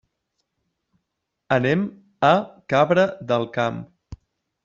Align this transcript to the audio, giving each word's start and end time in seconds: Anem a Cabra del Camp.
Anem 1.57 1.83
a 2.31 2.33
Cabra 2.75 3.05
del 3.33 3.49
Camp. 3.59 3.81